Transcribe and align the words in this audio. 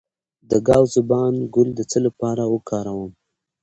د 0.49 0.51
ګاو 0.67 0.83
زبان 0.95 1.33
ګل 1.53 1.69
د 1.75 1.81
څه 1.91 1.99
لپاره 2.05 2.43
وکاروم؟ 2.53 3.11